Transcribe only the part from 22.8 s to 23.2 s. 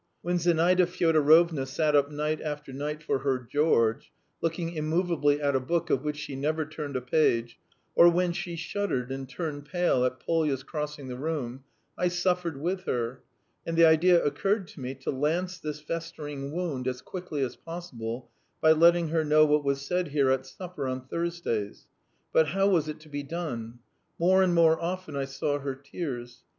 it to